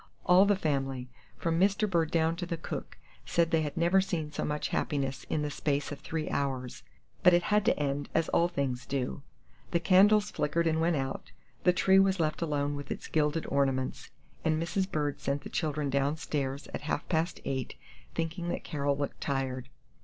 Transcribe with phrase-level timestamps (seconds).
[0.25, 1.87] All the family, from Mr.
[1.87, 5.51] Bird down to the cook, said they had never seen so much happiness in the
[5.51, 6.81] space of three hours;
[7.21, 9.21] but it had to end, as all things do.
[9.69, 11.31] The candles flickered and went out,
[11.65, 14.09] the tree was left alone with its gilded ornaments,
[14.43, 14.89] and Mrs.
[14.91, 17.75] Bird sent the children down stairs at half past eight,
[18.15, 19.69] thinking that Carol looked tired.